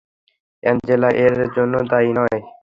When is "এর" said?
1.23-1.33